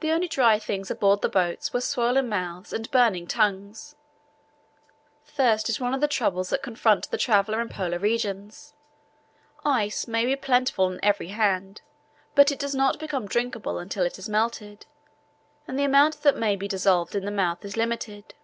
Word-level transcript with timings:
The 0.00 0.10
only 0.12 0.28
dry 0.28 0.58
things 0.58 0.90
aboard 0.90 1.22
the 1.22 1.28
boats 1.30 1.72
were 1.72 1.80
swollen 1.80 2.28
mouths 2.28 2.70
and 2.70 2.90
burning 2.90 3.26
tongues. 3.26 3.96
Thirst 5.24 5.70
is 5.70 5.80
one 5.80 5.94
of 5.94 6.02
the 6.02 6.06
troubles 6.06 6.50
that 6.50 6.62
confront 6.62 7.10
the 7.10 7.16
traveller 7.16 7.58
in 7.62 7.70
polar 7.70 7.98
regions. 7.98 8.74
Ice 9.64 10.06
may 10.06 10.26
be 10.26 10.36
plentiful 10.36 10.84
on 10.84 11.00
every 11.02 11.28
hand, 11.28 11.80
but 12.34 12.52
it 12.52 12.58
does 12.58 12.74
not 12.74 12.98
become 13.00 13.24
drinkable 13.26 13.78
until 13.78 14.04
it 14.04 14.18
is 14.18 14.28
melted, 14.28 14.84
and 15.66 15.78
the 15.78 15.84
amount 15.84 16.20
that 16.24 16.36
may 16.36 16.54
be 16.54 16.68
dissolved 16.68 17.14
in 17.14 17.24
the 17.24 17.30
mouth 17.30 17.64
is 17.64 17.74
limited. 17.74 18.34